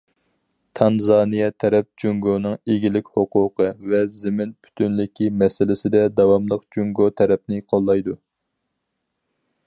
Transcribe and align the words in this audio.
تانزانىيە 0.77 1.49
تەرەپ 1.63 1.87
جۇڭگونىڭ 2.03 2.55
ئىگىلىك 2.75 3.11
ھوقۇقى 3.19 3.67
ۋە 3.91 3.99
زېمىن 4.15 4.55
پۈتۈنلۈكى 4.67 5.27
مەسىلىسىدە 5.41 6.01
داۋاملىق 6.21 6.65
جۇڭگو 6.77 7.07
تەرەپنى 7.21 7.61
قوللايدۇ. 7.75 8.17